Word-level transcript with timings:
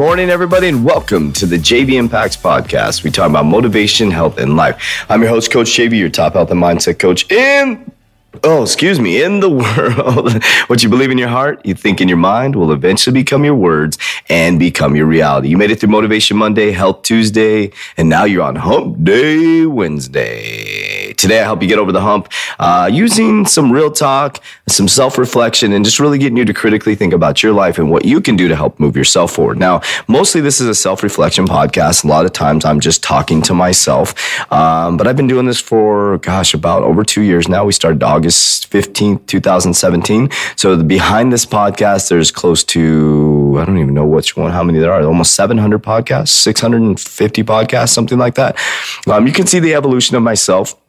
morning, 0.00 0.30
everybody, 0.30 0.66
and 0.66 0.82
welcome 0.82 1.30
to 1.30 1.44
the 1.44 1.58
JV 1.58 1.98
Impacts 1.98 2.34
Podcast. 2.34 3.04
We 3.04 3.10
talk 3.10 3.28
about 3.28 3.44
motivation, 3.44 4.10
health, 4.10 4.38
and 4.38 4.56
life. 4.56 5.04
I'm 5.10 5.20
your 5.20 5.28
host, 5.28 5.50
Coach 5.50 5.68
JV, 5.68 5.98
your 5.98 6.08
top 6.08 6.32
health 6.32 6.50
and 6.50 6.58
mindset 6.58 6.98
coach 6.98 7.30
in 7.30 7.92
Oh, 8.44 8.62
excuse 8.62 8.98
me, 8.98 9.22
in 9.22 9.40
the 9.40 9.50
world. 9.50 10.42
what 10.68 10.82
you 10.82 10.88
believe 10.88 11.10
in 11.10 11.18
your 11.18 11.28
heart, 11.28 11.60
you 11.66 11.74
think 11.74 12.00
in 12.00 12.08
your 12.08 12.16
mind 12.16 12.56
will 12.56 12.72
eventually 12.72 13.12
become 13.12 13.44
your 13.44 13.56
words 13.56 13.98
and 14.30 14.58
become 14.58 14.96
your 14.96 15.04
reality. 15.04 15.48
You 15.48 15.58
made 15.58 15.70
it 15.70 15.80
through 15.80 15.90
Motivation 15.90 16.36
Monday, 16.38 16.70
Health 16.70 17.02
Tuesday, 17.02 17.70
and 17.98 18.08
now 18.08 18.24
you're 18.24 18.44
on 18.44 18.56
Hump 18.56 19.04
Day 19.04 19.66
Wednesday. 19.66 21.09
Today, 21.20 21.38
I 21.38 21.44
help 21.44 21.60
you 21.60 21.68
get 21.68 21.78
over 21.78 21.92
the 21.92 22.00
hump 22.00 22.32
uh, 22.58 22.88
using 22.90 23.44
some 23.44 23.70
real 23.70 23.90
talk, 23.90 24.42
some 24.66 24.88
self 24.88 25.18
reflection, 25.18 25.74
and 25.74 25.84
just 25.84 26.00
really 26.00 26.16
getting 26.16 26.38
you 26.38 26.46
to 26.46 26.54
critically 26.54 26.94
think 26.94 27.12
about 27.12 27.42
your 27.42 27.52
life 27.52 27.76
and 27.76 27.90
what 27.90 28.06
you 28.06 28.22
can 28.22 28.36
do 28.36 28.48
to 28.48 28.56
help 28.56 28.80
move 28.80 28.96
yourself 28.96 29.30
forward. 29.30 29.58
Now, 29.58 29.82
mostly 30.08 30.40
this 30.40 30.62
is 30.62 30.66
a 30.66 30.74
self 30.74 31.02
reflection 31.02 31.46
podcast. 31.46 32.04
A 32.04 32.06
lot 32.06 32.24
of 32.24 32.32
times 32.32 32.64
I'm 32.64 32.80
just 32.80 33.02
talking 33.02 33.42
to 33.42 33.52
myself, 33.52 34.14
um, 34.50 34.96
but 34.96 35.06
I've 35.06 35.16
been 35.18 35.26
doing 35.26 35.44
this 35.44 35.60
for, 35.60 36.16
gosh, 36.18 36.54
about 36.54 36.84
over 36.84 37.04
two 37.04 37.20
years 37.20 37.50
now. 37.50 37.66
We 37.66 37.72
started 37.72 38.02
August 38.02 38.70
15th, 38.70 39.26
2017. 39.26 40.30
So 40.56 40.82
behind 40.82 41.34
this 41.34 41.44
podcast, 41.44 42.08
there's 42.08 42.30
close 42.30 42.64
to, 42.64 43.58
I 43.60 43.66
don't 43.66 43.76
even 43.76 43.92
know 43.92 44.06
which 44.06 44.38
one, 44.38 44.52
how 44.52 44.64
many 44.64 44.78
there 44.78 44.90
are, 44.90 45.02
almost 45.02 45.34
700 45.34 45.82
podcasts, 45.82 46.28
650 46.28 47.42
podcasts, 47.42 47.90
something 47.90 48.16
like 48.16 48.36
that. 48.36 48.58
Um, 49.06 49.26
you 49.26 49.34
can 49.34 49.46
see 49.46 49.58
the 49.60 49.74
evolution 49.74 50.16
of 50.16 50.22
myself. 50.22 50.79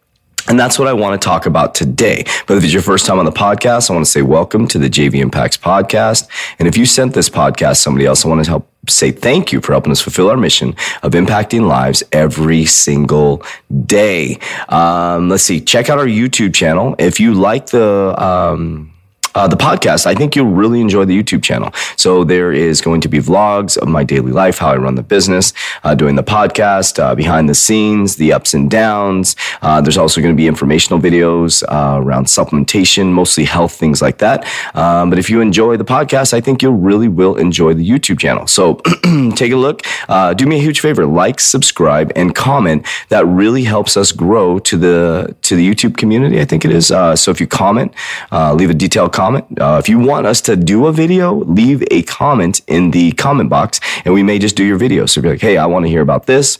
And 0.47 0.59
that's 0.59 0.79
what 0.79 0.87
I 0.87 0.93
want 0.93 1.19
to 1.19 1.25
talk 1.25 1.45
about 1.45 1.75
today. 1.75 2.23
But 2.47 2.57
if 2.57 2.63
it's 2.63 2.73
your 2.73 2.81
first 2.81 3.05
time 3.05 3.19
on 3.19 3.25
the 3.25 3.31
podcast, 3.31 3.89
I 3.89 3.93
want 3.93 4.05
to 4.05 4.11
say 4.11 4.21
welcome 4.21 4.67
to 4.69 4.79
the 4.79 4.89
JV 4.89 5.15
Impacts 5.15 5.57
podcast. 5.57 6.27
And 6.59 6.67
if 6.67 6.77
you 6.77 6.85
sent 6.85 7.13
this 7.13 7.29
podcast 7.29 7.77
somebody 7.77 8.05
else, 8.05 8.25
I 8.25 8.29
want 8.29 8.43
to 8.43 8.49
help 8.49 8.67
say 8.89 9.11
thank 9.11 9.51
you 9.51 9.61
for 9.61 9.73
helping 9.73 9.91
us 9.91 10.01
fulfill 10.01 10.29
our 10.29 10.37
mission 10.37 10.75
of 11.03 11.13
impacting 11.13 11.67
lives 11.67 12.03
every 12.11 12.65
single 12.65 13.43
day. 13.85 14.39
Um, 14.69 15.29
let's 15.29 15.43
see, 15.43 15.61
check 15.61 15.89
out 15.89 15.99
our 15.99 16.07
YouTube 16.07 16.53
channel. 16.55 16.95
If 16.97 17.19
you 17.19 17.33
like 17.33 17.67
the, 17.67 18.15
um, 18.17 18.91
uh, 19.35 19.47
the 19.47 19.55
podcast, 19.55 20.05
I 20.05 20.13
think 20.13 20.35
you'll 20.35 20.51
really 20.51 20.81
enjoy 20.81 21.05
the 21.05 21.17
YouTube 21.21 21.43
channel. 21.43 21.71
So 21.95 22.23
there 22.23 22.51
is 22.51 22.81
going 22.81 23.01
to 23.01 23.07
be 23.07 23.19
vlogs 23.19 23.77
of 23.77 23.87
my 23.87 24.03
daily 24.03 24.31
life, 24.31 24.57
how 24.57 24.71
I 24.71 24.77
run 24.77 24.95
the 24.95 25.03
business, 25.03 25.53
uh, 25.83 25.95
doing 25.95 26.15
the 26.15 26.23
podcast, 26.23 27.01
uh, 27.01 27.15
behind 27.15 27.47
the 27.47 27.55
scenes, 27.55 28.17
the 28.17 28.33
ups 28.33 28.53
and 28.53 28.69
downs. 28.69 29.35
Uh, 29.61 29.79
there's 29.81 29.97
also 29.97 30.21
going 30.21 30.33
to 30.33 30.37
be 30.37 30.47
informational 30.47 30.99
videos 30.99 31.63
uh, 31.63 32.01
around 32.01 32.25
supplementation, 32.25 33.11
mostly 33.11 33.45
health, 33.45 33.73
things 33.73 34.01
like 34.01 34.17
that. 34.17 34.45
Um, 34.75 35.09
but 35.09 35.17
if 35.17 35.29
you 35.29 35.39
enjoy 35.41 35.77
the 35.77 35.85
podcast, 35.85 36.33
I 36.33 36.41
think 36.41 36.61
you'll 36.61 36.73
really 36.73 37.07
will 37.07 37.35
enjoy 37.37 37.73
the 37.73 37.87
YouTube 37.87 38.19
channel. 38.19 38.47
So 38.47 38.75
take 39.35 39.51
a 39.51 39.57
look. 39.57 39.81
Uh, 40.09 40.33
do 40.33 40.45
me 40.45 40.57
a 40.57 40.61
huge 40.61 40.81
favor: 40.81 41.05
like, 41.05 41.39
subscribe, 41.39 42.11
and 42.15 42.35
comment. 42.35 42.85
That 43.09 43.25
really 43.25 43.63
helps 43.63 43.95
us 43.95 44.11
grow 44.11 44.59
to 44.59 44.77
the 44.77 45.35
to 45.43 45.55
the 45.55 45.67
YouTube 45.67 45.97
community. 45.97 46.41
I 46.41 46.45
think 46.45 46.65
it 46.65 46.71
is. 46.71 46.87
so 46.87 47.31
if 47.31 47.39
you 47.39 47.47
comment, 47.47 47.93
leave 48.31 48.69
a 48.69 48.73
detailed 48.73 49.13
comment 49.13 49.20
comment. 49.21 49.45
Uh, 49.59 49.77
if 49.81 49.87
you 49.87 49.99
want 49.99 50.25
us 50.25 50.41
to 50.41 50.55
do 50.55 50.87
a 50.87 50.91
video, 50.91 51.35
leave 51.59 51.83
a 51.91 52.01
comment 52.03 52.61
in 52.67 52.91
the 52.91 53.11
comment 53.13 53.49
box 53.49 53.79
and 54.03 54.13
we 54.13 54.23
may 54.23 54.39
just 54.39 54.55
do 54.55 54.63
your 54.63 54.77
video. 54.77 55.05
So 55.05 55.21
be 55.21 55.29
like, 55.29 55.41
hey, 55.41 55.57
I 55.57 55.67
want 55.67 55.85
to 55.85 55.89
hear 55.89 56.01
about 56.01 56.25
this 56.25 56.59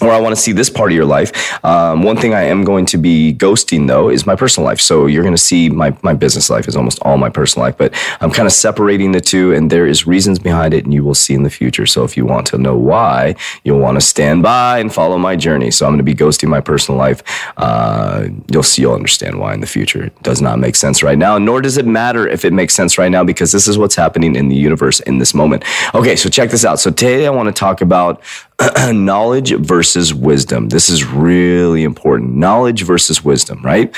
or 0.00 0.10
I 0.10 0.20
want 0.20 0.34
to 0.34 0.40
see 0.40 0.52
this 0.52 0.70
part 0.70 0.90
of 0.90 0.96
your 0.96 1.04
life. 1.04 1.64
Um, 1.64 2.02
one 2.02 2.16
thing 2.16 2.34
I 2.34 2.42
am 2.42 2.64
going 2.64 2.86
to 2.86 2.98
be 2.98 3.34
ghosting 3.34 3.86
though 3.86 4.08
is 4.08 4.26
my 4.26 4.36
personal 4.36 4.66
life. 4.66 4.80
So 4.80 5.06
you're 5.06 5.22
going 5.22 5.34
to 5.34 5.42
see 5.42 5.68
my, 5.68 5.96
my 6.02 6.14
business 6.14 6.50
life 6.50 6.68
is 6.68 6.76
almost 6.76 6.98
all 7.02 7.16
my 7.16 7.30
personal 7.30 7.66
life, 7.66 7.76
but 7.76 7.94
I'm 8.20 8.30
kind 8.30 8.46
of 8.46 8.52
separating 8.52 9.12
the 9.12 9.20
two 9.20 9.52
and 9.52 9.70
there 9.70 9.86
is 9.86 10.06
reasons 10.06 10.38
behind 10.38 10.74
it 10.74 10.84
and 10.84 10.92
you 10.92 11.04
will 11.04 11.14
see 11.14 11.34
in 11.34 11.42
the 11.42 11.50
future. 11.50 11.86
So 11.86 12.04
if 12.04 12.16
you 12.16 12.26
want 12.26 12.46
to 12.48 12.58
know 12.58 12.76
why, 12.76 13.36
you'll 13.62 13.80
want 13.80 13.96
to 13.96 14.00
stand 14.00 14.42
by 14.42 14.78
and 14.78 14.92
follow 14.92 15.18
my 15.18 15.36
journey. 15.36 15.70
So 15.70 15.86
I'm 15.86 15.92
going 15.92 15.98
to 15.98 16.04
be 16.04 16.14
ghosting 16.14 16.48
my 16.48 16.60
personal 16.60 16.98
life. 16.98 17.22
Uh, 17.56 18.28
you'll 18.50 18.62
see, 18.62 18.82
you'll 18.82 18.94
understand 18.94 19.38
why 19.38 19.54
in 19.54 19.60
the 19.60 19.66
future. 19.66 20.04
It 20.04 20.22
does 20.22 20.40
not 20.40 20.58
make 20.58 20.76
sense 20.76 21.02
right 21.02 21.18
now, 21.18 21.38
nor 21.38 21.60
does 21.60 21.76
it 21.76 21.86
matter 21.86 22.26
if 22.26 22.44
it 22.44 22.52
makes 22.52 22.74
sense 22.74 22.98
right 22.98 23.10
now 23.10 23.24
because 23.24 23.52
this 23.52 23.68
is 23.68 23.78
what's 23.78 23.94
happening 23.94 24.36
in 24.36 24.48
the 24.48 24.56
universe 24.56 25.00
in 25.00 25.18
this 25.18 25.34
moment. 25.34 25.64
Okay. 25.94 26.16
So 26.16 26.28
check 26.28 26.50
this 26.50 26.64
out. 26.64 26.80
So 26.80 26.90
today 26.90 27.26
I 27.26 27.30
want 27.30 27.48
to 27.48 27.52
talk 27.52 27.80
about 27.80 28.22
knowledge 28.92 29.52
versus 29.52 30.14
wisdom. 30.14 30.68
This 30.68 30.88
is 30.88 31.04
really 31.04 31.82
important. 31.82 32.34
Knowledge 32.36 32.82
versus 32.82 33.24
wisdom, 33.24 33.62
right? 33.62 33.94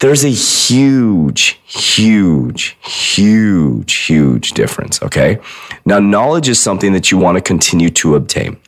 There's 0.00 0.24
a 0.24 0.28
huge, 0.28 1.60
huge, 1.64 2.76
huge, 2.80 3.94
huge 3.94 4.52
difference, 4.52 5.00
okay? 5.02 5.38
Now, 5.86 6.00
knowledge 6.00 6.48
is 6.48 6.60
something 6.60 6.92
that 6.92 7.10
you 7.10 7.18
want 7.18 7.36
to 7.36 7.42
continue 7.42 7.90
to 7.90 8.16
obtain. 8.16 8.58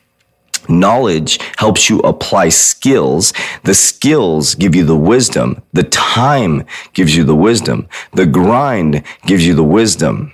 Knowledge 0.69 1.39
helps 1.57 1.89
you 1.89 1.99
apply 1.99 2.49
skills. 2.49 3.33
The 3.63 3.73
skills 3.73 4.55
give 4.55 4.75
you 4.75 4.83
the 4.83 4.97
wisdom. 4.97 5.61
The 5.73 5.83
time 5.83 6.65
gives 6.93 7.15
you 7.15 7.23
the 7.23 7.35
wisdom. 7.35 7.87
The 8.13 8.25
grind 8.25 9.03
gives 9.25 9.45
you 9.45 9.53
the 9.53 9.63
wisdom. 9.63 10.33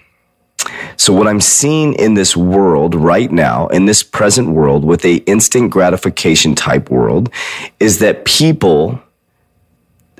So 0.96 1.12
what 1.14 1.28
I'm 1.28 1.42
seeing 1.42 1.94
in 1.94 2.14
this 2.14 2.38
world 2.38 2.96
right 2.96 3.32
now, 3.32 3.68
in 3.68 3.86
this 3.86 4.04
present 4.04 4.50
world 4.50 4.86
with 4.86 5.04
a 5.06 5.16
instant 5.26 5.72
gratification 5.72 6.56
type 6.56 6.90
world, 6.90 7.30
is 7.80 8.00
that 8.00 8.26
people 8.26 9.02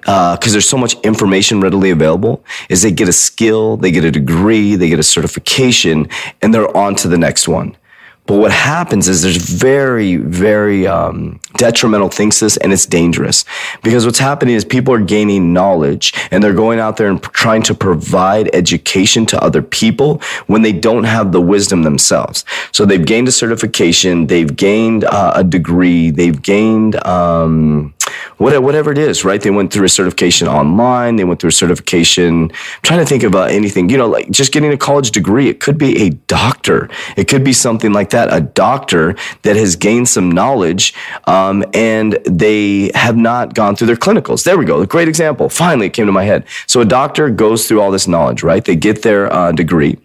because 0.04 0.50
uh, 0.50 0.52
there's 0.52 0.68
so 0.68 0.78
much 0.78 0.96
information 1.00 1.62
readily 1.62 1.90
available, 1.90 2.44
is 2.68 2.82
they 2.82 2.92
get 2.92 3.08
a 3.08 3.14
skill, 3.14 3.78
they 3.78 3.90
get 3.90 4.04
a 4.04 4.12
degree, 4.12 4.76
they 4.76 4.90
get 4.90 5.00
a 5.00 5.04
certification, 5.04 6.10
and 6.42 6.54
they're 6.54 6.76
on 6.76 6.94
to 6.96 7.08
the 7.08 7.18
next 7.18 7.48
one. 7.48 7.78
But 8.26 8.38
what 8.38 8.52
happens 8.52 9.10
is 9.10 9.22
there's 9.22 9.38
very, 9.38 10.16
very 10.16 10.88
um, 10.88 11.42
detrimental 11.58 12.08
things 12.08 12.40
to 12.40 12.46
this, 12.46 12.58
and 12.58 12.72
it's 12.72 12.86
dangerous 12.86 13.44
because 13.84 14.06
what's 14.06 14.20
happening 14.20 14.56
is 14.56 14.64
people 14.64 14.94
are 14.94 15.00
gaining 15.00 15.52
knowledge 15.52 16.14
and 16.32 16.42
they're 16.42 16.54
going 16.54 16.80
out 16.80 16.96
there 16.96 17.10
and 17.10 17.22
trying 17.22 17.64
to 17.64 17.74
provide 17.74 18.50
education 18.54 19.26
to 19.26 19.44
other 19.44 19.62
people 19.62 20.22
when 20.48 20.62
they 20.62 20.72
don't 20.72 21.04
have 21.04 21.34
the 21.34 21.42
wisdom 21.42 21.84
themselves. 21.84 22.46
So 22.72 22.86
they've 22.86 23.06
gained 23.06 23.28
a 23.28 23.32
certification, 23.32 24.28
they've 24.28 24.56
gained 24.56 25.04
uh, 25.04 25.34
a 25.36 25.44
degree, 25.44 26.10
they've 26.10 26.42
gained 26.42 26.96
um, 27.06 27.94
whatever 28.44 28.92
it 28.92 28.98
is, 28.98 29.24
right? 29.24 29.42
They 29.42 29.52
went 29.52 29.72
through 29.72 29.86
a 29.86 29.90
certification 29.90 30.48
online. 30.48 31.16
They 31.16 31.24
went 31.24 31.40
through 31.40 31.50
a 31.50 31.54
certification. 31.54 32.44
I'm 32.44 32.82
trying 32.82 33.00
to 33.00 33.06
think 33.06 33.24
about 33.24 33.52
anything, 33.52 33.90
you 33.90 33.98
know, 33.98 34.08
like 34.08 34.30
just 34.32 34.52
getting 34.52 34.72
a 34.72 34.78
college 34.78 35.12
degree. 35.12 35.50
It 35.50 35.60
could 35.60 35.78
be 35.78 36.02
a 36.04 36.10
doctor. 36.10 36.90
It 37.16 37.28
could 37.28 37.44
be 37.44 37.54
something 37.54 37.94
like 37.94 38.10
that. 38.12 38.34
A 38.34 38.42
doctor 38.42 39.16
that 39.44 39.56
has 39.56 39.76
gained 39.76 40.10
some 40.10 40.32
knowledge, 40.32 40.94
um, 41.26 41.64
and 41.74 42.14
they 42.26 42.92
have 42.96 43.16
not 43.16 43.54
gone 43.54 43.76
through 43.76 43.88
their 43.88 43.96
clinicals. 43.96 44.44
There 44.44 44.58
we 44.58 44.66
go. 44.66 44.82
A 44.82 44.88
great 44.88 45.08
example. 45.08 45.50
Finally, 45.50 45.88
it 45.88 45.94
came 45.94 46.06
to 46.06 46.12
my 46.12 46.26
head. 46.26 46.46
So 46.68 46.82
a 46.82 46.86
doctor 46.86 47.30
goes 47.30 47.68
through 47.68 47.82
all 47.82 47.92
this 47.92 48.08
knowledge, 48.08 48.44
right? 48.44 48.64
They 48.64 48.76
get 48.76 49.04
their 49.04 49.32
uh, 49.32 49.52
degree 49.52 49.98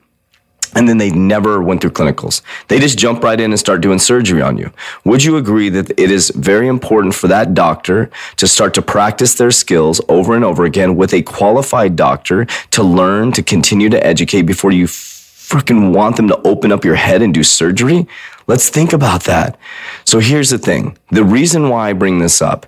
and 0.78 0.88
then 0.88 0.98
they 0.98 1.10
never 1.10 1.60
went 1.60 1.80
through 1.80 1.90
clinicals. 1.90 2.40
They 2.68 2.78
just 2.78 2.96
jump 2.96 3.24
right 3.24 3.40
in 3.40 3.50
and 3.50 3.58
start 3.58 3.80
doing 3.80 3.98
surgery 3.98 4.40
on 4.40 4.56
you. 4.56 4.70
Would 5.04 5.24
you 5.24 5.36
agree 5.36 5.70
that 5.70 5.90
it 5.98 6.08
is 6.12 6.30
very 6.30 6.68
important 6.68 7.16
for 7.16 7.26
that 7.26 7.52
doctor 7.52 8.10
to 8.36 8.46
start 8.46 8.74
to 8.74 8.82
practice 8.82 9.34
their 9.34 9.50
skills 9.50 10.00
over 10.08 10.36
and 10.36 10.44
over 10.44 10.64
again 10.64 10.94
with 10.94 11.12
a 11.12 11.22
qualified 11.22 11.96
doctor 11.96 12.44
to 12.70 12.84
learn, 12.84 13.32
to 13.32 13.42
continue 13.42 13.88
to 13.88 14.06
educate 14.06 14.42
before 14.42 14.70
you 14.70 14.86
freaking 14.86 15.92
want 15.92 16.14
them 16.14 16.28
to 16.28 16.40
open 16.42 16.70
up 16.70 16.84
your 16.84 16.94
head 16.94 17.22
and 17.22 17.34
do 17.34 17.42
surgery? 17.42 18.06
Let's 18.46 18.68
think 18.68 18.92
about 18.92 19.24
that. 19.24 19.58
So 20.04 20.20
here's 20.20 20.50
the 20.50 20.58
thing. 20.58 20.96
The 21.10 21.24
reason 21.24 21.70
why 21.70 21.90
I 21.90 21.92
bring 21.92 22.20
this 22.20 22.40
up 22.40 22.66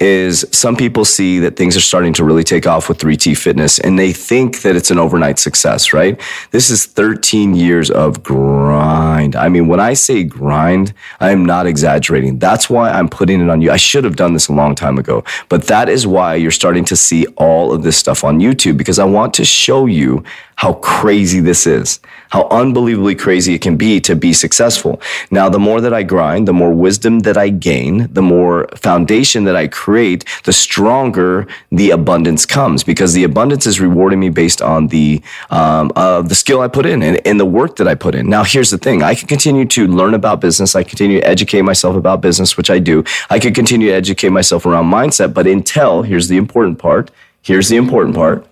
is 0.00 0.46
some 0.50 0.76
people 0.76 1.04
see 1.04 1.38
that 1.40 1.56
things 1.56 1.76
are 1.76 1.80
starting 1.80 2.14
to 2.14 2.24
really 2.24 2.42
take 2.42 2.66
off 2.66 2.88
with 2.88 2.98
3T 2.98 3.36
fitness 3.36 3.78
and 3.78 3.98
they 3.98 4.12
think 4.12 4.62
that 4.62 4.74
it's 4.74 4.90
an 4.90 4.98
overnight 4.98 5.38
success, 5.38 5.92
right? 5.92 6.18
This 6.52 6.70
is 6.70 6.86
13 6.86 7.54
years 7.54 7.90
of 7.90 8.22
grind. 8.22 9.36
I 9.36 9.50
mean, 9.50 9.68
when 9.68 9.78
I 9.78 9.92
say 9.92 10.24
grind, 10.24 10.94
I 11.20 11.30
am 11.32 11.44
not 11.44 11.66
exaggerating. 11.66 12.38
That's 12.38 12.70
why 12.70 12.90
I'm 12.90 13.10
putting 13.10 13.42
it 13.42 13.50
on 13.50 13.60
you. 13.60 13.70
I 13.70 13.76
should 13.76 14.04
have 14.04 14.16
done 14.16 14.32
this 14.32 14.48
a 14.48 14.54
long 14.54 14.74
time 14.74 14.98
ago, 14.98 15.22
but 15.50 15.64
that 15.64 15.90
is 15.90 16.06
why 16.06 16.34
you're 16.34 16.50
starting 16.50 16.84
to 16.86 16.96
see 16.96 17.26
all 17.36 17.70
of 17.72 17.82
this 17.82 17.98
stuff 17.98 18.24
on 18.24 18.40
YouTube 18.40 18.78
because 18.78 18.98
I 18.98 19.04
want 19.04 19.34
to 19.34 19.44
show 19.44 19.84
you 19.84 20.24
how 20.56 20.74
crazy 20.74 21.40
this 21.40 21.66
is, 21.66 22.00
how 22.30 22.48
unbelievably 22.50 23.14
crazy 23.16 23.54
it 23.54 23.60
can 23.60 23.76
be 23.76 24.00
to 24.00 24.16
be 24.16 24.32
successful. 24.32 25.00
Now, 25.30 25.48
the 25.48 25.58
more 25.58 25.80
that 25.80 25.92
I 25.92 26.02
grind, 26.02 26.48
the 26.48 26.52
more 26.52 26.72
wisdom 26.72 27.20
that 27.20 27.36
I 27.36 27.48
gain, 27.48 28.12
the 28.12 28.22
more 28.22 28.68
foundation 28.76 29.44
that 29.44 29.56
I 29.56 29.66
create 29.68 30.24
the 30.44 30.52
stronger 30.52 31.46
the 31.70 31.90
abundance 31.90 32.46
comes 32.46 32.82
because 32.84 33.12
the 33.12 33.24
abundance 33.24 33.66
is 33.66 33.80
rewarding 33.80 34.20
me 34.20 34.30
based 34.30 34.62
on 34.62 34.88
the 34.88 35.22
um, 35.50 35.92
uh, 35.96 36.22
the 36.22 36.34
skill 36.34 36.60
I 36.60 36.68
put 36.68 36.86
in 36.86 37.02
and, 37.02 37.20
and 37.26 37.38
the 37.38 37.44
work 37.44 37.76
that 37.76 37.88
I 37.88 37.94
put 37.94 38.14
in. 38.14 38.28
Now, 38.28 38.44
here's 38.44 38.70
the 38.70 38.78
thing: 38.78 39.02
I 39.02 39.14
can 39.14 39.28
continue 39.28 39.64
to 39.66 39.86
learn 39.86 40.14
about 40.14 40.40
business. 40.40 40.74
I 40.74 40.82
continue 40.84 41.20
to 41.20 41.26
educate 41.26 41.62
myself 41.62 41.96
about 41.96 42.20
business, 42.20 42.56
which 42.56 42.70
I 42.70 42.78
do. 42.78 43.04
I 43.28 43.38
could 43.38 43.54
continue 43.54 43.88
to 43.88 43.94
educate 43.94 44.30
myself 44.30 44.66
around 44.66 44.90
mindset, 44.90 45.34
but 45.34 45.46
until 45.46 46.02
here's 46.02 46.28
the 46.28 46.36
important 46.36 46.78
part. 46.78 47.10
Here's 47.42 47.68
the 47.68 47.76
important 47.76 48.14
part. 48.14 48.46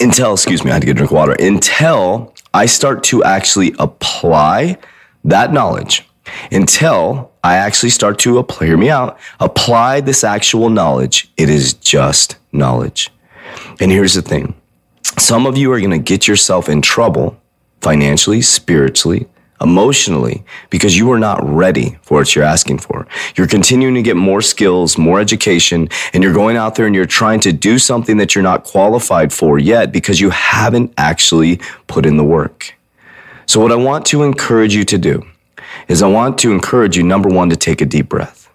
Until, 0.00 0.32
excuse 0.34 0.64
me, 0.64 0.70
I 0.70 0.74
had 0.74 0.82
to 0.82 0.86
get 0.86 0.92
a 0.92 0.94
drink 0.94 1.10
of 1.10 1.16
water. 1.16 1.36
Until 1.38 2.34
I 2.52 2.66
start 2.66 3.04
to 3.04 3.24
actually 3.24 3.74
apply 3.78 4.78
that 5.24 5.52
knowledge 5.52 6.06
until 6.50 7.32
I 7.42 7.56
actually 7.56 7.90
start 7.90 8.18
to 8.20 8.38
apply, 8.38 8.66
hear 8.66 8.76
me 8.76 8.90
out, 8.90 9.18
apply 9.40 10.00
this 10.00 10.24
actual 10.24 10.70
knowledge. 10.70 11.30
It 11.36 11.48
is 11.48 11.74
just 11.74 12.36
knowledge. 12.52 13.10
And 13.80 13.90
here's 13.90 14.14
the 14.14 14.22
thing 14.22 14.54
some 15.18 15.46
of 15.46 15.56
you 15.56 15.72
are 15.72 15.78
going 15.78 15.90
to 15.90 15.98
get 15.98 16.26
yourself 16.26 16.68
in 16.68 16.82
trouble 16.82 17.40
financially, 17.80 18.42
spiritually, 18.42 19.28
emotionally 19.60 20.44
because 20.70 20.96
you 20.96 21.10
are 21.12 21.18
not 21.18 21.38
ready 21.42 21.98
for 22.02 22.18
what 22.18 22.34
you're 22.34 22.44
asking 22.44 22.78
for. 22.78 23.06
You're 23.36 23.46
continuing 23.46 23.94
to 23.94 24.02
get 24.02 24.16
more 24.16 24.42
skills, 24.42 24.98
more 24.98 25.20
education, 25.20 25.88
and 26.12 26.22
you're 26.22 26.32
going 26.32 26.56
out 26.56 26.74
there 26.74 26.86
and 26.86 26.94
you're 26.94 27.06
trying 27.06 27.40
to 27.40 27.52
do 27.52 27.78
something 27.78 28.16
that 28.18 28.34
you're 28.34 28.42
not 28.42 28.64
qualified 28.64 29.32
for 29.32 29.58
yet 29.58 29.92
because 29.92 30.20
you 30.20 30.30
haven't 30.30 30.92
actually 30.98 31.60
put 31.86 32.06
in 32.06 32.16
the 32.16 32.24
work. 32.24 32.74
So, 33.46 33.60
what 33.60 33.72
I 33.72 33.76
want 33.76 34.04
to 34.06 34.22
encourage 34.22 34.74
you 34.74 34.84
to 34.84 34.98
do 34.98 35.24
is 35.88 36.02
I 36.02 36.08
want 36.08 36.38
to 36.38 36.52
encourage 36.52 36.96
you, 36.96 37.02
number 37.02 37.28
one, 37.28 37.48
to 37.50 37.56
take 37.56 37.80
a 37.80 37.86
deep 37.86 38.08
breath. 38.08 38.50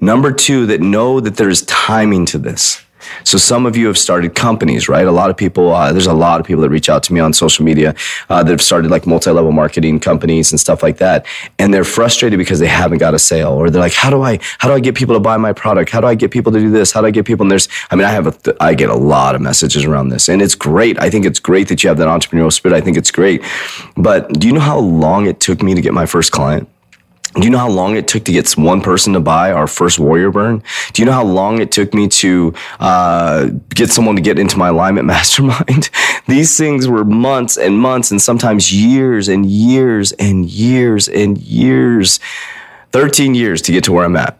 Number 0.00 0.32
two, 0.32 0.66
that 0.66 0.80
know 0.80 1.20
that 1.20 1.36
there's 1.36 1.62
timing 1.62 2.26
to 2.26 2.38
this. 2.38 2.84
So 3.24 3.38
some 3.38 3.66
of 3.66 3.76
you 3.76 3.86
have 3.86 3.98
started 3.98 4.34
companies, 4.34 4.88
right? 4.88 5.06
A 5.06 5.12
lot 5.12 5.30
of 5.30 5.36
people, 5.36 5.72
uh, 5.72 5.92
there's 5.92 6.06
a 6.06 6.12
lot 6.12 6.40
of 6.40 6.46
people 6.46 6.62
that 6.62 6.70
reach 6.70 6.88
out 6.88 7.02
to 7.04 7.12
me 7.12 7.20
on 7.20 7.32
social 7.32 7.64
media 7.64 7.94
uh, 8.28 8.42
that 8.42 8.50
have 8.50 8.62
started 8.62 8.90
like 8.90 9.06
multi-level 9.06 9.52
marketing 9.52 10.00
companies 10.00 10.52
and 10.52 10.60
stuff 10.60 10.82
like 10.82 10.98
that, 10.98 11.26
and 11.58 11.72
they're 11.72 11.84
frustrated 11.84 12.38
because 12.38 12.58
they 12.58 12.66
haven't 12.66 12.98
got 12.98 13.14
a 13.14 13.18
sale, 13.18 13.52
or 13.52 13.70
they're 13.70 13.80
like, 13.80 13.92
how 13.92 14.10
do 14.10 14.22
I, 14.22 14.38
how 14.58 14.68
do 14.68 14.74
I 14.74 14.80
get 14.80 14.94
people 14.94 15.14
to 15.14 15.20
buy 15.20 15.36
my 15.36 15.52
product? 15.52 15.90
How 15.90 16.00
do 16.00 16.06
I 16.06 16.14
get 16.14 16.30
people 16.30 16.52
to 16.52 16.60
do 16.60 16.70
this? 16.70 16.92
How 16.92 17.00
do 17.00 17.06
I 17.06 17.10
get 17.10 17.26
people? 17.26 17.44
And 17.44 17.50
there's, 17.50 17.68
I 17.90 17.96
mean, 17.96 18.06
I 18.06 18.10
have, 18.10 18.26
a, 18.26 18.56
I 18.60 18.74
get 18.74 18.90
a 18.90 18.96
lot 18.96 19.34
of 19.34 19.40
messages 19.40 19.84
around 19.84 20.08
this, 20.08 20.28
and 20.28 20.40
it's 20.40 20.54
great. 20.54 20.98
I 21.00 21.10
think 21.10 21.24
it's 21.24 21.40
great 21.40 21.68
that 21.68 21.82
you 21.82 21.88
have 21.88 21.98
that 21.98 22.08
entrepreneurial 22.08 22.52
spirit. 22.52 22.76
I 22.76 22.80
think 22.80 22.96
it's 22.96 23.10
great, 23.10 23.42
but 23.96 24.32
do 24.38 24.46
you 24.46 24.52
know 24.52 24.60
how 24.60 24.78
long 24.78 25.26
it 25.26 25.40
took 25.40 25.62
me 25.62 25.74
to 25.74 25.80
get 25.80 25.92
my 25.94 26.06
first 26.06 26.32
client? 26.32 26.68
Do 27.34 27.42
you 27.42 27.50
know 27.50 27.58
how 27.58 27.68
long 27.68 27.96
it 27.96 28.08
took 28.08 28.24
to 28.24 28.32
get 28.32 28.50
one 28.52 28.80
person 28.80 29.12
to 29.12 29.20
buy 29.20 29.52
our 29.52 29.66
first 29.66 29.98
Warrior 29.98 30.30
Burn? 30.30 30.62
Do 30.92 31.02
you 31.02 31.06
know 31.06 31.12
how 31.12 31.24
long 31.24 31.60
it 31.60 31.70
took 31.70 31.92
me 31.92 32.08
to 32.08 32.54
uh, 32.80 33.50
get 33.70 33.90
someone 33.90 34.16
to 34.16 34.22
get 34.22 34.38
into 34.38 34.56
my 34.56 34.68
alignment 34.68 35.06
mastermind? 35.14 35.90
These 36.26 36.56
things 36.56 36.88
were 36.88 37.04
months 37.04 37.58
and 37.58 37.78
months 37.78 38.10
and 38.10 38.20
sometimes 38.20 38.72
years 38.72 39.28
and 39.28 39.44
years 39.44 40.12
and 40.12 40.48
years 40.48 41.08
and 41.08 41.38
years. 41.38 42.18
13 42.92 43.34
years 43.34 43.60
to 43.62 43.72
get 43.72 43.84
to 43.84 43.92
where 43.92 44.04
I'm 44.04 44.16
at. 44.16 44.38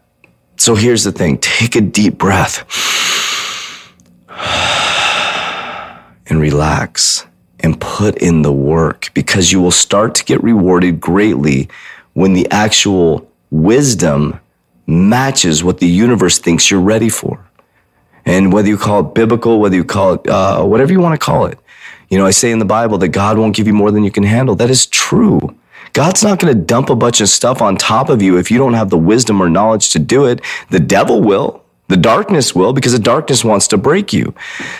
So 0.56 0.75
here's 0.75 1.05
the 1.05 1.12
thing 1.12 1.38
take 1.38 1.76
a 1.76 1.81
deep 1.81 2.19
breath 2.19 2.64
and 6.26 6.41
relax 6.41 7.26
and 7.61 7.81
put 7.81 8.17
in 8.17 8.43
the 8.43 8.52
work 8.52 9.11
because 9.14 9.52
you 9.52 9.61
will 9.61 9.70
start 9.70 10.14
to 10.17 10.25
get 10.25 10.43
rewarded 10.43 11.00
greatly 11.00 11.69
when 12.19 12.32
the 12.32 12.50
actual 12.50 13.31
wisdom 13.53 14.41
matches 14.88 15.62
what 15.62 15.79
the 15.79 15.87
universe 15.87 16.37
thinks 16.41 16.69
you're 16.69 16.81
ready 16.81 17.09
for. 17.09 17.49
And 18.25 18.53
whether 18.53 18.67
you 18.67 18.76
call 18.76 19.06
it 19.06 19.15
biblical, 19.15 19.61
whether 19.61 19.76
you 19.76 19.85
call 19.85 20.15
it 20.15 20.29
uh, 20.29 20.65
whatever 20.65 20.91
you 20.91 20.99
want 20.99 21.15
to 21.19 21.25
call 21.25 21.47
it, 21.47 21.61
you 22.09 22.19
know, 22.19 22.26
I 22.26 22.32
say 22.32 22.50
in 22.50 22.59
the 22.59 22.65
Bible 22.65 22.99
that 22.99 23.11
God 23.11 23.38
won't 23.38 23.55
give 23.55 23.69
you 23.69 23.73
more 23.73 23.93
than 23.93 24.03
you 24.03 24.11
can 24.11 24.25
handle. 24.25 24.56
That 24.56 24.69
is 24.69 24.85
true. 24.87 25.38
God's 25.93 26.25
not 26.25 26.41
going 26.41 26.53
to 26.53 26.61
dump 26.61 26.91
a 26.91 26.97
bunch 26.97 27.20
of 27.20 27.29
stuff 27.29 27.62
on 27.62 27.76
top 27.76 28.09
of 28.09 28.20
you 28.20 28.37
if 28.37 28.50
you 28.50 28.59
don't 28.59 28.75
have 28.75 28.91
the 28.91 28.99
wisdom 28.99 29.41
or 29.41 29.49
knowledge 29.49 29.91
to 29.91 30.00
do 30.00 30.25
it. 30.25 30.41
The 30.70 30.81
devil 30.81 31.23
will. 31.23 31.62
The 31.87 31.97
darkness 31.97 32.53
will 32.53 32.73
because 32.73 32.93
the 32.93 32.99
darkness 32.99 33.44
wants 33.44 33.69
to 33.69 33.79
break 33.79 34.12
you. 34.12 34.35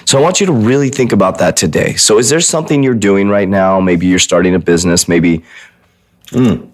So 0.07 0.19
I 0.19 0.23
want 0.23 0.41
you 0.41 0.47
to 0.47 0.53
really 0.53 0.89
think 0.89 1.13
about 1.13 1.39
that 1.39 1.57
today. 1.57 1.95
So 1.95 2.19
is 2.19 2.31
there 2.31 2.41
something 2.41 2.83
you're 2.83 2.95
doing 2.95 3.29
right 3.29 3.49
now? 3.49 3.79
Maybe 3.79 4.09
you're 4.09 4.19
starting 4.19 4.57
a 4.57 4.59
business. 4.59 5.07
Maybe, 5.07 5.45
mm, 6.31 6.69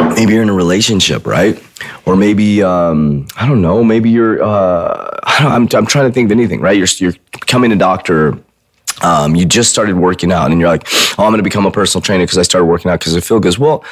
maybe 0.00 0.34
you're 0.34 0.42
in 0.42 0.48
a 0.48 0.54
relationship, 0.54 1.26
right? 1.26 1.62
Or 2.04 2.16
maybe 2.16 2.62
um, 2.62 3.26
I 3.36 3.46
don't 3.46 3.62
know. 3.62 3.84
Maybe 3.84 4.10
you're. 4.10 4.42
Uh, 4.42 5.10
I 5.22 5.54
am 5.54 5.68
I'm 5.72 5.86
trying 5.86 6.08
to 6.08 6.12
think 6.12 6.26
of 6.26 6.32
anything, 6.32 6.60
right? 6.60 6.76
You're 6.76 6.88
you're 6.98 7.14
becoming 7.32 7.72
a 7.72 7.76
doctor. 7.76 8.38
Um, 9.02 9.36
you 9.36 9.46
just 9.46 9.70
started 9.70 9.96
working 9.96 10.32
out, 10.32 10.50
and 10.50 10.60
you're 10.60 10.68
like, 10.68 10.86
"Oh, 11.18 11.24
I'm 11.24 11.30
going 11.30 11.38
to 11.38 11.44
become 11.44 11.66
a 11.66 11.70
personal 11.70 12.02
trainer 12.02 12.24
because 12.24 12.38
I 12.38 12.42
started 12.42 12.66
working 12.66 12.90
out 12.90 12.98
because 12.98 13.16
I 13.16 13.20
feel 13.20 13.38
good." 13.38 13.56
Well, 13.58 13.84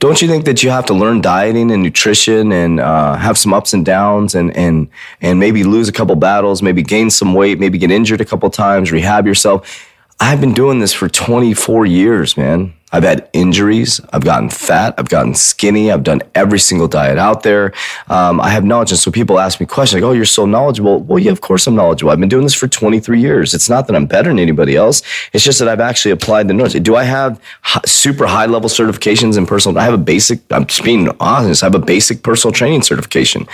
don't 0.00 0.20
you 0.20 0.28
think 0.28 0.44
that 0.44 0.62
you 0.62 0.70
have 0.70 0.84
to 0.86 0.94
learn 0.94 1.20
dieting 1.20 1.70
and 1.70 1.82
nutrition 1.82 2.52
and 2.52 2.80
uh, 2.80 3.16
have 3.16 3.38
some 3.38 3.54
ups 3.54 3.72
and 3.72 3.86
downs 3.86 4.34
and 4.34 4.54
and 4.56 4.88
and 5.22 5.38
maybe 5.38 5.64
lose 5.64 5.88
a 5.88 5.92
couple 5.92 6.14
battles, 6.16 6.62
maybe 6.62 6.82
gain 6.82 7.08
some 7.10 7.32
weight, 7.32 7.58
maybe 7.58 7.78
get 7.78 7.90
injured 7.90 8.20
a 8.20 8.24
couple 8.24 8.50
times, 8.50 8.92
rehab 8.92 9.26
yourself? 9.26 9.90
I've 10.20 10.40
been 10.40 10.54
doing 10.54 10.78
this 10.78 10.92
for 10.92 11.08
24 11.08 11.86
years, 11.86 12.36
man. 12.36 12.74
I've 12.92 13.02
had 13.02 13.28
injuries. 13.32 14.00
I've 14.12 14.24
gotten 14.24 14.48
fat. 14.48 14.94
I've 14.96 15.08
gotten 15.08 15.34
skinny. 15.34 15.90
I've 15.90 16.04
done 16.04 16.22
every 16.36 16.60
single 16.60 16.86
diet 16.86 17.18
out 17.18 17.42
there. 17.42 17.72
Um, 18.06 18.40
I 18.40 18.50
have 18.50 18.64
knowledge. 18.64 18.92
And 18.92 19.00
so 19.00 19.10
people 19.10 19.40
ask 19.40 19.58
me 19.58 19.66
questions 19.66 20.00
like, 20.00 20.08
oh, 20.08 20.12
you're 20.12 20.24
so 20.24 20.46
knowledgeable. 20.46 21.00
Well, 21.00 21.18
yeah, 21.18 21.32
of 21.32 21.40
course 21.40 21.66
I'm 21.66 21.74
knowledgeable. 21.74 22.12
I've 22.12 22.20
been 22.20 22.28
doing 22.28 22.44
this 22.44 22.54
for 22.54 22.68
23 22.68 23.20
years. 23.20 23.52
It's 23.52 23.68
not 23.68 23.88
that 23.88 23.96
I'm 23.96 24.06
better 24.06 24.30
than 24.30 24.38
anybody 24.38 24.76
else. 24.76 25.02
It's 25.32 25.42
just 25.42 25.58
that 25.58 25.66
I've 25.66 25.80
actually 25.80 26.12
applied 26.12 26.46
the 26.46 26.54
knowledge. 26.54 26.80
Do 26.84 26.94
I 26.94 27.02
have 27.02 27.40
super 27.84 28.26
high 28.26 28.46
level 28.46 28.68
certifications 28.68 29.36
in 29.36 29.44
personal? 29.44 29.76
I 29.76 29.82
have 29.82 29.94
a 29.94 29.98
basic, 29.98 30.40
I'm 30.52 30.64
just 30.64 30.84
being 30.84 31.10
honest, 31.18 31.64
I 31.64 31.66
have 31.66 31.74
a 31.74 31.80
basic 31.80 32.22
personal 32.22 32.52
training 32.52 32.82
certification. 32.82 33.48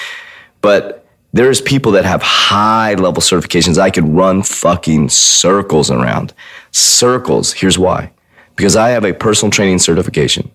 But 0.61 1.00
there's 1.33 1.61
people 1.61 1.93
that 1.93 2.05
have 2.05 2.23
high 2.23 2.95
level 2.95 3.23
certifications 3.23 3.79
I 3.79 3.91
could 3.91 4.09
run 4.09 4.43
fucking 4.43 5.11
circles 5.11 5.91
around. 5.91 6.35
Circles. 6.73 7.53
Here's 7.53 7.79
why 7.79 8.13
because 8.61 8.77
I 8.77 8.91
have 8.91 9.07
a 9.07 9.15
personal 9.15 9.51
training 9.51 9.79
certification. 9.79 10.51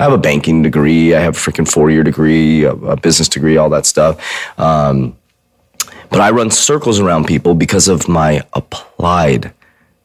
I 0.00 0.04
have 0.04 0.14
a 0.14 0.18
banking 0.18 0.62
degree. 0.62 1.14
I 1.14 1.20
have 1.20 1.36
a 1.36 1.38
freaking 1.38 1.70
four 1.70 1.90
year 1.90 2.02
degree, 2.02 2.64
a, 2.64 2.72
a, 2.72 2.96
business 2.96 3.28
degree, 3.28 3.58
all 3.58 3.68
that 3.68 3.84
stuff. 3.84 4.18
Um, 4.58 5.14
but 6.08 6.22
I 6.22 6.30
run 6.30 6.50
circles 6.50 7.00
around 7.00 7.26
people 7.26 7.54
because 7.54 7.86
of 7.86 8.08
my 8.08 8.42
applied 8.54 9.52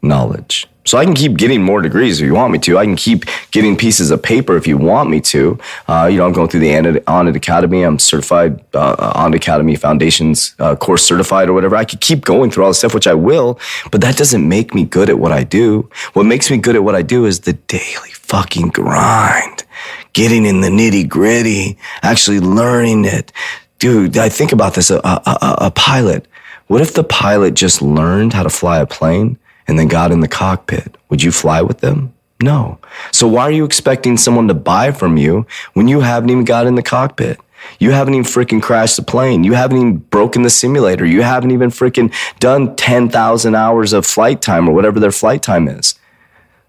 knowledge. 0.01 0.67
So 0.85 0.97
I 0.97 1.05
can 1.05 1.13
keep 1.13 1.37
getting 1.37 1.63
more 1.63 1.81
degrees 1.81 2.19
if 2.19 2.25
you 2.25 2.33
want 2.33 2.51
me 2.51 2.59
to. 2.59 2.77
I 2.77 2.85
can 2.85 2.95
keep 2.95 3.25
getting 3.51 3.77
pieces 3.77 4.11
of 4.11 4.21
paper 4.21 4.57
if 4.57 4.67
you 4.67 4.77
want 4.77 5.09
me 5.09 5.21
to. 5.21 5.57
Uh, 5.87 6.09
you 6.11 6.17
know, 6.17 6.25
I'm 6.25 6.33
going 6.33 6.49
through 6.49 6.59
the 6.59 6.71
Onnit 6.71 7.35
Academy. 7.35 7.83
I'm 7.83 7.99
certified 7.99 8.63
uh, 8.73 9.13
Onnit 9.13 9.35
Academy 9.35 9.75
Foundations 9.75 10.55
uh, 10.59 10.75
course 10.75 11.05
certified 11.05 11.47
or 11.47 11.53
whatever. 11.53 11.75
I 11.75 11.85
could 11.85 12.01
keep 12.01 12.25
going 12.25 12.51
through 12.51 12.65
all 12.65 12.69
this 12.69 12.79
stuff, 12.79 12.93
which 12.93 13.07
I 13.07 13.13
will, 13.13 13.59
but 13.91 14.01
that 14.01 14.17
doesn't 14.17 14.47
make 14.47 14.73
me 14.73 14.83
good 14.83 15.09
at 15.09 15.19
what 15.19 15.31
I 15.31 15.43
do. 15.43 15.89
What 16.13 16.25
makes 16.25 16.51
me 16.51 16.57
good 16.57 16.75
at 16.75 16.83
what 16.83 16.95
I 16.95 17.01
do 17.01 17.25
is 17.25 17.41
the 17.41 17.53
daily 17.53 18.11
fucking 18.11 18.69
grind, 18.69 19.63
getting 20.11 20.45
in 20.45 20.61
the 20.61 20.69
nitty 20.69 21.07
gritty, 21.07 21.77
actually 22.01 22.39
learning 22.39 23.05
it. 23.05 23.31
Dude, 23.79 24.17
I 24.17 24.29
think 24.29 24.51
about 24.51 24.75
this, 24.75 24.89
a, 24.89 24.97
a, 24.97 25.55
a 25.59 25.71
pilot. 25.71 26.27
What 26.67 26.81
if 26.81 26.93
the 26.93 27.03
pilot 27.03 27.53
just 27.53 27.81
learned 27.81 28.33
how 28.33 28.43
to 28.43 28.49
fly 28.49 28.79
a 28.79 28.85
plane? 28.85 29.37
And 29.67 29.79
then 29.79 29.87
got 29.87 30.11
in 30.11 30.19
the 30.19 30.27
cockpit, 30.27 30.97
would 31.09 31.23
you 31.23 31.31
fly 31.31 31.61
with 31.61 31.79
them? 31.79 32.13
No. 32.41 32.79
So 33.11 33.27
why 33.27 33.43
are 33.43 33.51
you 33.51 33.63
expecting 33.63 34.17
someone 34.17 34.47
to 34.49 34.53
buy 34.53 34.91
from 34.91 35.17
you 35.17 35.45
when 35.73 35.87
you 35.87 36.01
haven't 36.01 36.29
even 36.29 36.43
got 36.43 36.67
in 36.67 36.75
the 36.75 36.83
cockpit? 36.83 37.39
You 37.79 37.91
haven't 37.91 38.13
even 38.15 38.25
freaking 38.25 38.61
crashed 38.61 38.97
the 38.97 39.03
plane. 39.03 39.43
You 39.43 39.53
haven't 39.53 39.77
even 39.77 39.97
broken 39.97 40.41
the 40.41 40.49
simulator. 40.49 41.05
You 41.05 41.21
haven't 41.21 41.51
even 41.51 41.69
freaking 41.69 42.13
done 42.39 42.75
10,000 42.75 43.55
hours 43.55 43.93
of 43.93 44.05
flight 44.05 44.41
time 44.41 44.67
or 44.67 44.73
whatever 44.73 44.99
their 44.99 45.11
flight 45.11 45.41
time 45.41 45.67
is. 45.67 45.95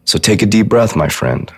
So 0.04 0.18
take 0.18 0.42
a 0.42 0.46
deep 0.46 0.68
breath, 0.68 0.94
my 0.94 1.08
friend. 1.08 1.52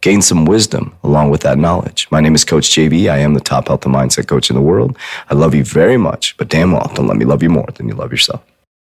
Gain 0.00 0.22
some 0.22 0.44
wisdom 0.44 0.94
along 1.02 1.30
with 1.30 1.40
that 1.40 1.58
knowledge. 1.58 2.06
My 2.10 2.20
name 2.20 2.34
is 2.34 2.44
Coach 2.44 2.70
JV. 2.70 3.10
I 3.10 3.18
am 3.18 3.34
the 3.34 3.40
top 3.40 3.68
health 3.68 3.84
and 3.84 3.94
mindset 3.94 4.28
coach 4.28 4.48
in 4.48 4.56
the 4.56 4.62
world. 4.62 4.96
I 5.28 5.34
love 5.34 5.54
you 5.54 5.64
very 5.64 5.96
much, 5.96 6.36
but 6.36 6.48
damn 6.48 6.72
well, 6.72 6.90
don't 6.94 7.08
let 7.08 7.16
me 7.16 7.24
love 7.24 7.42
you 7.42 7.50
more 7.50 7.66
than 7.74 7.88
you 7.88 7.94
love 7.94 8.12
yourself. 8.12 8.42